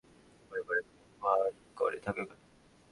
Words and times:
আমার 0.41 0.59
উপর 0.61 0.75
এত 0.77 0.87
মুখ 0.95 1.09
ভার 1.21 1.43
করে 1.77 1.97
থাকো 2.05 2.23
কেন? 2.29 2.39